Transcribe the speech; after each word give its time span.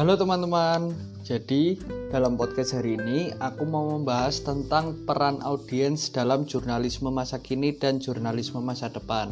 Halo 0.00 0.16
teman-teman, 0.16 0.96
jadi 1.20 1.76
dalam 2.08 2.40
podcast 2.40 2.72
hari 2.72 2.96
ini 2.96 3.36
aku 3.36 3.68
mau 3.68 3.84
membahas 3.84 4.40
tentang 4.40 4.96
peran 5.04 5.44
audiens 5.44 6.08
dalam 6.08 6.48
jurnalisme 6.48 7.12
masa 7.12 7.36
kini 7.36 7.76
dan 7.76 8.00
jurnalisme 8.00 8.64
masa 8.64 8.88
depan. 8.88 9.28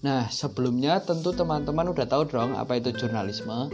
Nah, 0.00 0.32
sebelumnya 0.32 1.04
tentu 1.04 1.36
teman-teman 1.36 1.92
udah 1.92 2.08
tahu 2.08 2.24
dong 2.24 2.56
apa 2.56 2.80
itu 2.80 2.88
jurnalisme. 2.96 3.68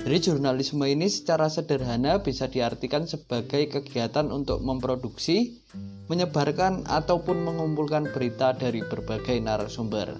Jadi 0.00 0.32
jurnalisme 0.32 0.80
ini 0.88 1.12
secara 1.12 1.52
sederhana 1.52 2.24
bisa 2.24 2.48
diartikan 2.48 3.04
sebagai 3.04 3.68
kegiatan 3.68 4.32
untuk 4.32 4.64
memproduksi, 4.64 5.60
menyebarkan 6.08 6.88
ataupun 6.88 7.36
mengumpulkan 7.36 8.08
berita 8.08 8.56
dari 8.56 8.80
berbagai 8.80 9.36
narasumber. 9.44 10.16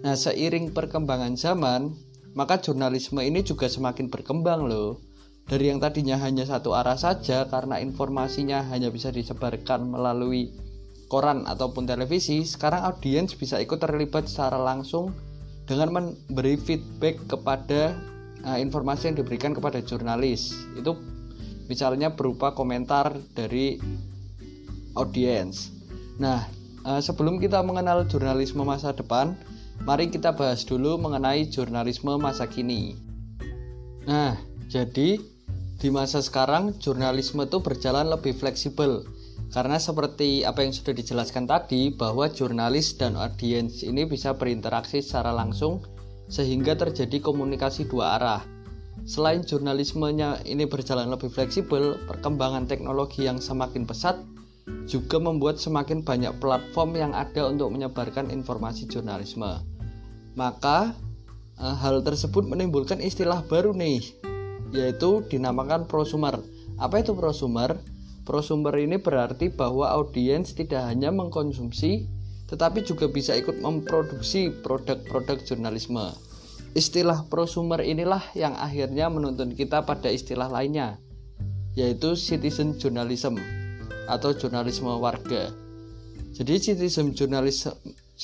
Nah, 0.00 0.16
seiring 0.16 0.72
perkembangan 0.72 1.36
zaman, 1.36 2.07
maka 2.38 2.62
jurnalisme 2.62 3.18
ini 3.18 3.42
juga 3.42 3.66
semakin 3.66 4.06
berkembang 4.06 4.70
loh. 4.70 5.02
Dari 5.50 5.74
yang 5.74 5.82
tadinya 5.82 6.14
hanya 6.22 6.46
satu 6.46 6.78
arah 6.78 6.94
saja 6.94 7.50
karena 7.50 7.82
informasinya 7.82 8.62
hanya 8.70 8.94
bisa 8.94 9.10
disebarkan 9.10 9.90
melalui 9.90 10.54
koran 11.10 11.50
ataupun 11.50 11.88
televisi, 11.90 12.46
sekarang 12.46 12.86
audiens 12.86 13.34
bisa 13.34 13.58
ikut 13.58 13.82
terlibat 13.82 14.30
secara 14.30 14.60
langsung 14.60 15.10
dengan 15.66 15.98
memberi 15.98 16.54
feedback 16.54 17.18
kepada 17.26 17.96
uh, 18.46 18.60
informasi 18.60 19.10
yang 19.10 19.16
diberikan 19.18 19.50
kepada 19.50 19.82
jurnalis. 19.82 20.54
Itu 20.78 20.94
misalnya 21.66 22.14
berupa 22.14 22.54
komentar 22.54 23.18
dari 23.34 23.82
audiens. 24.94 25.74
Nah, 26.22 26.46
uh, 26.86 27.02
sebelum 27.02 27.42
kita 27.42 27.64
mengenal 27.66 28.06
jurnalisme 28.06 28.62
masa 28.62 28.94
depan, 28.94 29.34
Mari 29.86 30.10
kita 30.10 30.34
bahas 30.34 30.66
dulu 30.66 30.98
mengenai 30.98 31.46
jurnalisme 31.46 32.14
masa 32.18 32.50
kini. 32.50 32.98
Nah, 34.08 34.34
jadi 34.66 35.20
di 35.78 35.88
masa 35.94 36.18
sekarang 36.18 36.74
jurnalisme 36.82 37.46
itu 37.46 37.62
berjalan 37.62 38.10
lebih 38.10 38.34
fleksibel 38.34 39.06
karena 39.48 39.80
seperti 39.80 40.44
apa 40.44 40.60
yang 40.66 40.74
sudah 40.76 40.92
dijelaskan 40.92 41.48
tadi 41.48 41.94
bahwa 41.94 42.28
jurnalis 42.28 42.98
dan 43.00 43.16
audiens 43.16 43.80
ini 43.80 44.04
bisa 44.04 44.36
berinteraksi 44.36 45.00
secara 45.00 45.32
langsung 45.32 45.80
sehingga 46.28 46.76
terjadi 46.76 47.24
komunikasi 47.24 47.88
dua 47.88 48.20
arah. 48.20 48.42
Selain 49.08 49.40
jurnalismenya 49.40 50.44
ini 50.44 50.68
berjalan 50.68 51.08
lebih 51.08 51.32
fleksibel, 51.32 51.96
perkembangan 52.04 52.68
teknologi 52.68 53.24
yang 53.24 53.40
semakin 53.40 53.88
pesat 53.88 54.20
juga 54.84 55.16
membuat 55.16 55.56
semakin 55.56 56.04
banyak 56.04 56.36
platform 56.36 56.92
yang 56.92 57.12
ada 57.16 57.48
untuk 57.48 57.72
menyebarkan 57.72 58.28
informasi 58.28 58.84
jurnalisme. 58.84 59.64
Maka 60.34 60.92
eh, 61.56 61.76
hal 61.80 62.02
tersebut 62.02 62.44
menimbulkan 62.44 63.00
istilah 63.00 63.44
baru 63.46 63.72
nih, 63.72 64.02
yaitu 64.74 65.24
dinamakan 65.28 65.88
prosumer. 65.88 66.40
Apa 66.76 67.00
itu 67.00 67.16
prosumer? 67.16 67.78
Prosumer 68.28 68.76
ini 68.76 69.00
berarti 69.00 69.48
bahwa 69.48 69.88
audiens 69.88 70.52
tidak 70.52 70.84
hanya 70.84 71.08
mengkonsumsi, 71.08 72.04
tetapi 72.48 72.84
juga 72.84 73.08
bisa 73.08 73.32
ikut 73.32 73.60
memproduksi 73.64 74.52
produk-produk 74.60 75.40
jurnalisme. 75.48 76.12
Istilah 76.76 77.24
prosumer 77.32 77.80
inilah 77.80 78.20
yang 78.36 78.52
akhirnya 78.52 79.08
menuntun 79.08 79.56
kita 79.56 79.88
pada 79.88 80.12
istilah 80.12 80.52
lainnya, 80.52 81.00
yaitu 81.72 82.12
citizen 82.14 82.76
journalism 82.76 83.40
atau 84.08 84.36
jurnalisme 84.36 84.92
warga. 85.00 85.48
Jadi 86.36 86.54
citizen 86.60 87.16
journalism 87.16 87.72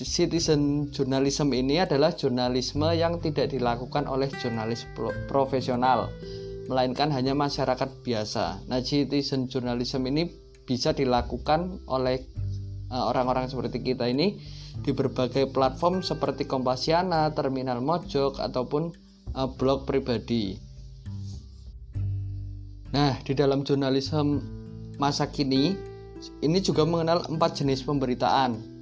citizen 0.03 0.91
journalism 0.91 1.55
ini 1.55 1.79
adalah 1.79 2.11
jurnalisme 2.19 2.91
yang 2.99 3.23
tidak 3.23 3.55
dilakukan 3.55 4.11
oleh 4.11 4.27
jurnalis 4.43 4.91
profesional 5.31 6.11
melainkan 6.67 7.15
hanya 7.15 7.39
masyarakat 7.39 8.03
biasa. 8.03 8.67
Nah, 8.67 8.83
citizen 8.83 9.47
journalism 9.47 10.03
ini 10.11 10.27
bisa 10.67 10.91
dilakukan 10.91 11.87
oleh 11.87 12.19
eh, 12.91 13.05
orang-orang 13.05 13.47
uh, 13.47 13.51
seperti 13.55 13.87
kita 13.87 14.11
ini 14.11 14.43
di 14.83 14.91
berbagai 14.91 15.55
platform 15.55 16.03
seperti 16.03 16.51
Kompasiana, 16.51 17.31
Terminal 17.31 17.79
Mojok 17.79 18.43
ataupun 18.43 18.91
uh, 19.39 19.49
blog 19.55 19.87
pribadi. 19.87 20.59
Nah, 22.91 23.15
di 23.23 23.39
dalam 23.39 23.63
jurnalisme 23.63 24.43
masa 24.99 25.31
kini 25.31 25.79
ini 26.43 26.59
juga 26.59 26.83
mengenal 26.83 27.31
empat 27.31 27.63
jenis 27.63 27.87
pemberitaan. 27.87 28.74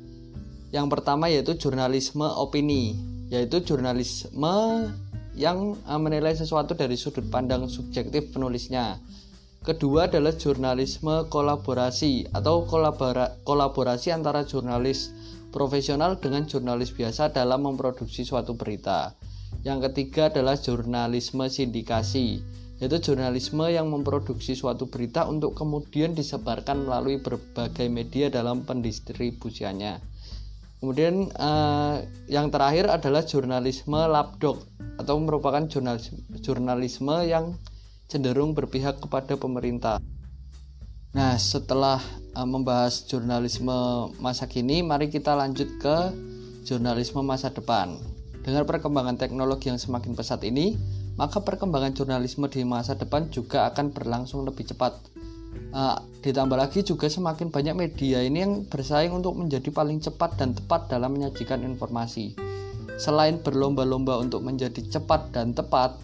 Yang 0.72 0.86
pertama 0.88 1.28
yaitu 1.28 1.52
jurnalisme 1.60 2.24
opini, 2.24 2.96
yaitu 3.28 3.60
jurnalisme 3.60 4.88
yang 5.36 5.76
eh, 5.76 6.00
menilai 6.00 6.32
sesuatu 6.32 6.72
dari 6.72 6.96
sudut 6.96 7.28
pandang 7.28 7.68
subjektif 7.68 8.32
penulisnya. 8.32 8.96
Kedua 9.62 10.10
adalah 10.10 10.34
jurnalisme 10.34 11.30
kolaborasi 11.30 12.34
atau 12.34 12.66
kolabora 12.66 13.38
kolaborasi 13.46 14.10
antara 14.10 14.42
jurnalis 14.42 15.14
profesional 15.54 16.18
dengan 16.18 16.48
jurnalis 16.50 16.90
biasa 16.90 17.30
dalam 17.30 17.68
memproduksi 17.68 18.26
suatu 18.26 18.58
berita. 18.58 19.14
Yang 19.62 19.92
ketiga 19.92 20.34
adalah 20.34 20.58
jurnalisme 20.58 21.46
sindikasi, 21.46 22.42
yaitu 22.82 22.98
jurnalisme 22.98 23.62
yang 23.70 23.86
memproduksi 23.86 24.58
suatu 24.58 24.90
berita 24.90 25.30
untuk 25.30 25.54
kemudian 25.54 26.18
disebarkan 26.18 26.88
melalui 26.88 27.22
berbagai 27.22 27.86
media 27.86 28.26
dalam 28.34 28.66
pendistribusiannya. 28.66 30.11
Kemudian 30.82 31.30
eh, 31.30 31.94
yang 32.26 32.50
terakhir 32.50 32.90
adalah 32.90 33.22
jurnalisme 33.22 33.94
labdog 33.94 34.66
atau 34.98 35.14
merupakan 35.22 35.62
jurnalisme, 35.70 36.18
jurnalisme 36.42 37.22
yang 37.22 37.54
cenderung 38.10 38.50
berpihak 38.50 38.98
kepada 38.98 39.38
pemerintah. 39.38 40.02
Nah, 41.14 41.38
setelah 41.38 42.02
eh, 42.34 42.42
membahas 42.42 43.06
jurnalisme 43.06 44.10
masa 44.18 44.50
kini, 44.50 44.82
mari 44.82 45.06
kita 45.06 45.38
lanjut 45.38 45.70
ke 45.78 45.96
jurnalisme 46.66 47.22
masa 47.22 47.54
depan. 47.54 47.94
Dengan 48.42 48.66
perkembangan 48.66 49.22
teknologi 49.22 49.70
yang 49.70 49.78
semakin 49.78 50.18
pesat 50.18 50.42
ini, 50.42 50.74
maka 51.14 51.46
perkembangan 51.46 51.94
jurnalisme 51.94 52.50
di 52.50 52.66
masa 52.66 52.98
depan 52.98 53.30
juga 53.30 53.70
akan 53.70 53.94
berlangsung 53.94 54.42
lebih 54.42 54.66
cepat. 54.66 55.11
Uh, 55.72 55.96
ditambah 56.20 56.56
lagi 56.56 56.84
juga 56.84 57.08
semakin 57.08 57.48
banyak 57.48 57.72
media 57.72 58.20
ini 58.20 58.44
yang 58.44 58.52
bersaing 58.68 59.08
untuk 59.08 59.40
menjadi 59.40 59.72
paling 59.72 60.04
cepat 60.04 60.36
dan 60.36 60.52
tepat 60.52 60.92
dalam 60.92 61.16
menyajikan 61.16 61.64
informasi. 61.64 62.36
Selain 63.00 63.40
berlomba-lomba 63.40 64.20
untuk 64.20 64.44
menjadi 64.44 64.84
cepat 64.84 65.32
dan 65.32 65.56
tepat, 65.56 65.96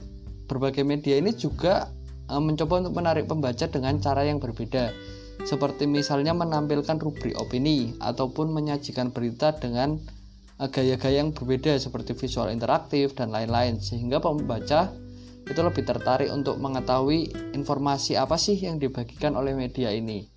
berbagai 0.49 0.89
media 0.89 1.21
ini 1.21 1.37
juga 1.37 1.93
uh, 2.33 2.41
mencoba 2.41 2.89
untuk 2.89 2.97
menarik 2.97 3.29
pembaca 3.29 3.69
dengan 3.69 4.01
cara 4.01 4.25
yang 4.25 4.41
berbeda. 4.41 4.93
Seperti 5.45 5.87
misalnya 5.87 6.35
menampilkan 6.35 6.99
rubrik 6.99 7.37
opini 7.39 7.95
ataupun 8.03 8.51
menyajikan 8.51 9.15
berita 9.15 9.55
dengan 9.55 10.01
gaya-gaya 10.59 11.23
yang 11.23 11.31
berbeda 11.31 11.79
seperti 11.79 12.19
visual 12.19 12.51
interaktif 12.51 13.15
dan 13.15 13.31
lain-lain 13.31 13.79
sehingga 13.79 14.19
pembaca 14.19 14.91
itu 15.49 15.61
lebih 15.65 15.85
tertarik 15.85 16.29
untuk 16.29 16.61
mengetahui 16.61 17.33
informasi 17.57 18.21
apa 18.21 18.37
sih 18.37 18.55
yang 18.55 18.77
dibagikan 18.77 19.35
oleh 19.35 19.57
media 19.57 19.89
ini. 19.91 20.29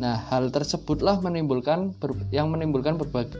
Nah, 0.00 0.16
hal 0.32 0.48
tersebutlah 0.48 1.20
menimbulkan 1.20 1.92
yang 2.32 2.48
menimbulkan 2.48 2.96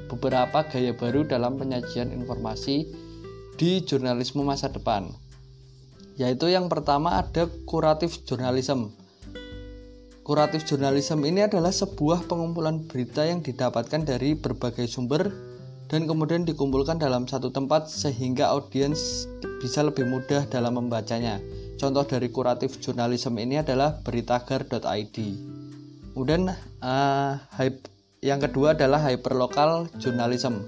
beberapa 0.09 0.59
gaya 0.69 0.93
baru 0.93 1.25
dalam 1.25 1.57
penyajian 1.57 2.13
informasi 2.13 2.89
di 3.57 3.81
jurnalisme 3.85 4.45
masa 4.45 4.69
depan. 4.69 5.09
Yaitu 6.21 6.53
yang 6.53 6.69
pertama 6.69 7.21
ada 7.21 7.49
kuratif 7.65 8.25
journalism. 8.29 8.93
Kuratif 10.23 10.69
journalism 10.69 11.27
ini 11.27 11.45
adalah 11.45 11.75
sebuah 11.75 12.31
pengumpulan 12.31 12.87
berita 12.87 13.27
yang 13.27 13.43
didapatkan 13.43 14.07
dari 14.07 14.39
berbagai 14.39 14.87
sumber 14.87 15.52
dan 15.93 16.09
kemudian 16.09 16.49
dikumpulkan 16.49 16.97
dalam 16.97 17.29
satu 17.29 17.53
tempat 17.53 17.93
sehingga 17.93 18.49
audiens 18.49 19.29
bisa 19.61 19.85
lebih 19.85 20.09
mudah 20.09 20.49
dalam 20.49 20.81
membacanya. 20.81 21.37
Contoh 21.77 22.09
dari 22.09 22.33
kuratif 22.33 22.81
jurnalisme 22.81 23.37
ini 23.37 23.61
adalah 23.61 24.01
beritagar.id. 24.01 25.17
Kemudian 26.17 26.49
uh, 26.81 27.33
yang 28.25 28.41
kedua 28.41 28.73
adalah 28.73 29.05
hyperlocal 29.05 29.93
journalism. 30.01 30.65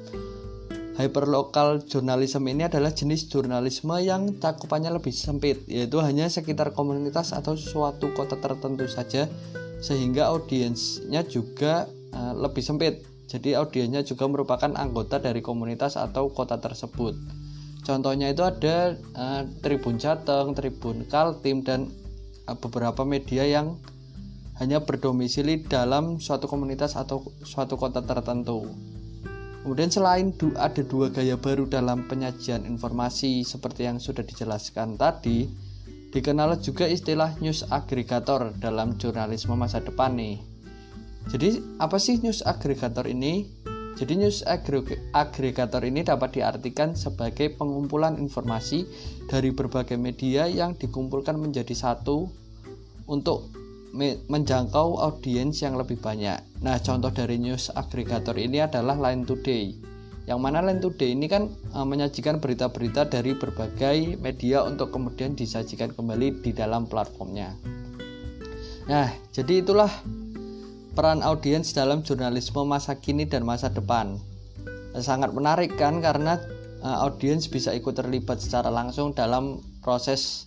Hyperlocal 1.00 1.88
journalism 1.88 2.44
ini 2.44 2.68
adalah 2.68 2.92
jenis 2.92 3.26
jurnalisme 3.32 3.96
yang 4.04 4.36
cakupannya 4.36 4.92
lebih 4.92 5.10
sempit, 5.10 5.64
yaitu 5.66 6.04
hanya 6.04 6.28
sekitar 6.28 6.76
komunitas 6.76 7.32
atau 7.32 7.56
suatu 7.56 8.12
kota 8.12 8.36
tertentu 8.38 8.86
saja, 8.86 9.26
sehingga 9.80 10.30
audiensnya 10.30 11.24
juga 11.26 11.88
uh, 12.12 12.36
lebih 12.36 12.62
sempit 12.62 13.13
jadi 13.24 13.60
audiensnya 13.60 14.04
juga 14.04 14.28
merupakan 14.28 14.70
anggota 14.76 15.16
dari 15.16 15.40
komunitas 15.40 15.96
atau 15.96 16.28
kota 16.30 16.60
tersebut. 16.60 17.16
Contohnya 17.84 18.32
itu 18.32 18.40
ada 18.40 18.96
uh, 19.16 19.42
Tribun 19.60 20.00
Jateng, 20.00 20.56
Tribun 20.56 21.04
Kaltim 21.04 21.60
dan 21.60 21.92
uh, 22.48 22.56
beberapa 22.56 23.04
media 23.04 23.44
yang 23.44 23.76
hanya 24.56 24.80
berdomisili 24.86 25.66
dalam 25.66 26.22
suatu 26.22 26.46
komunitas 26.46 26.94
atau 26.94 27.26
suatu 27.42 27.74
kota 27.74 28.00
tertentu. 28.06 28.70
Kemudian 29.64 29.88
selain 29.88 30.28
du 30.36 30.52
ada 30.60 30.84
dua 30.84 31.08
gaya 31.08 31.40
baru 31.40 31.64
dalam 31.64 32.04
penyajian 32.04 32.68
informasi 32.68 33.42
seperti 33.48 33.88
yang 33.88 33.96
sudah 33.96 34.20
dijelaskan 34.20 35.00
tadi, 35.00 35.48
dikenal 36.12 36.60
juga 36.60 36.84
istilah 36.84 37.32
news 37.40 37.64
aggregator 37.72 38.52
dalam 38.60 39.00
jurnalisme 39.00 39.56
masa 39.56 39.80
depan 39.80 40.14
nih. 40.20 40.53
Jadi 41.28 41.80
apa 41.80 41.96
sih 41.96 42.20
news 42.20 42.44
aggregator 42.44 43.08
ini? 43.08 43.48
Jadi 43.94 44.18
news 44.18 44.42
aggregator 45.14 45.82
ini 45.86 46.02
dapat 46.02 46.42
diartikan 46.42 46.98
sebagai 46.98 47.54
pengumpulan 47.54 48.18
informasi 48.18 48.90
dari 49.30 49.54
berbagai 49.54 49.94
media 49.94 50.50
yang 50.50 50.74
dikumpulkan 50.74 51.38
menjadi 51.38 51.72
satu 51.72 52.26
untuk 53.06 53.54
menjangkau 54.26 54.98
audiens 54.98 55.62
yang 55.62 55.78
lebih 55.78 56.02
banyak. 56.02 56.42
Nah, 56.66 56.82
contoh 56.82 57.14
dari 57.14 57.38
news 57.38 57.70
aggregator 57.70 58.34
ini 58.34 58.58
adalah 58.58 58.98
Line 58.98 59.22
Today. 59.22 59.70
Yang 60.26 60.40
mana 60.42 60.58
Line 60.66 60.82
Today 60.82 61.14
ini 61.14 61.30
kan 61.30 61.46
e, 61.46 61.78
menyajikan 61.86 62.42
berita-berita 62.42 63.06
dari 63.06 63.38
berbagai 63.38 64.18
media 64.18 64.66
untuk 64.66 64.90
kemudian 64.90 65.38
disajikan 65.38 65.94
kembali 65.94 66.42
di 66.42 66.50
dalam 66.50 66.90
platformnya. 66.90 67.54
Nah, 68.90 69.14
jadi 69.30 69.62
itulah 69.62 69.92
peran 70.94 71.20
audiens 71.20 71.74
dalam 71.74 72.06
jurnalisme 72.06 72.62
masa 72.62 72.96
kini 72.96 73.26
dan 73.26 73.42
masa 73.42 73.68
depan. 73.68 74.16
Sangat 74.94 75.34
menarik 75.34 75.74
kan 75.74 75.98
karena 75.98 76.38
uh, 76.80 77.02
audiens 77.04 77.50
bisa 77.50 77.74
ikut 77.74 77.98
terlibat 77.98 78.38
secara 78.38 78.70
langsung 78.70 79.10
dalam 79.10 79.58
proses 79.82 80.46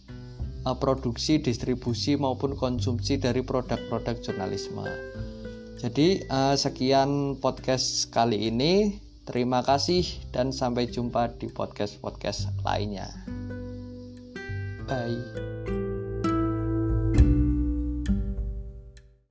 uh, 0.63 0.75
produksi, 0.79 1.43
distribusi 1.43 2.15
maupun 2.15 2.55
konsumsi 2.55 3.19
dari 3.19 3.43
produk-produk 3.43 4.23
jurnalisme. 4.23 4.87
Jadi 5.77 6.25
uh, 6.31 6.55
sekian 6.57 7.37
podcast 7.37 8.09
kali 8.09 8.49
ini. 8.49 9.03
Terima 9.27 9.59
kasih 9.59 10.07
dan 10.31 10.55
sampai 10.55 10.87
jumpa 10.87 11.35
di 11.35 11.51
podcast-podcast 11.51 12.63
lainnya. 12.63 13.11
Bye. 14.87 15.86